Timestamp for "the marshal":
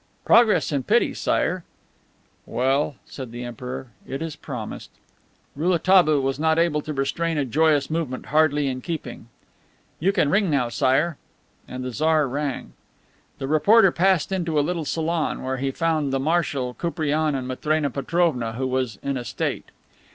16.11-16.73